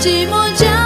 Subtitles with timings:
[0.00, 0.79] 寂寞将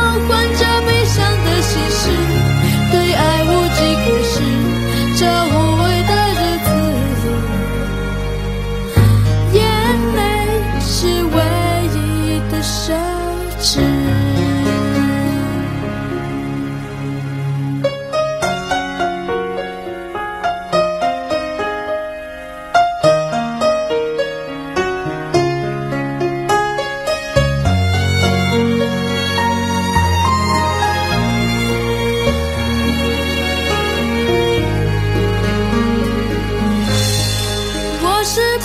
[38.34, 38.63] 是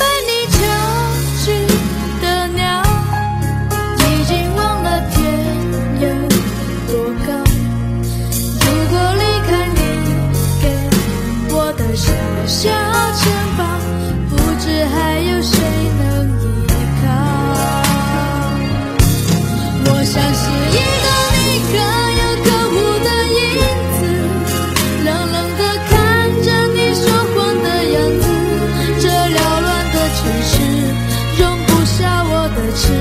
[32.75, 32.93] 痴，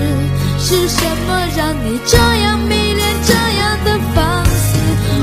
[0.58, 4.78] 是什么让你这样迷恋这样的放肆？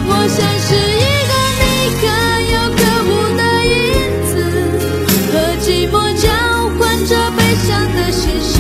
[0.08, 1.64] 我像是一个你
[2.02, 2.04] 可
[2.54, 3.42] 有可无的
[3.74, 3.74] 影
[4.28, 4.34] 子，
[5.32, 6.24] 和寂寞交
[6.78, 8.54] 换着悲伤的心事，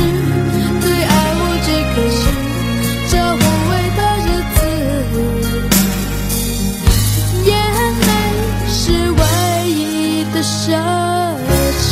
[0.82, 2.20] 对爱无计可施，
[3.10, 4.58] 这无味的日子，
[7.46, 7.50] 眼
[8.02, 8.10] 泪
[8.68, 8.74] 是
[9.12, 9.22] 唯
[9.70, 9.74] 一
[10.34, 10.64] 的奢
[11.78, 11.84] 侈。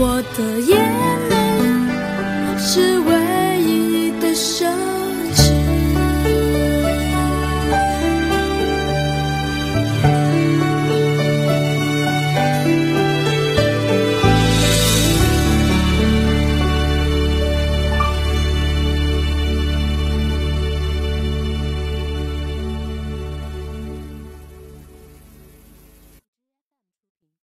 [0.00, 0.78] 我的眼
[1.28, 1.36] 泪
[2.56, 4.87] 是唯一的奢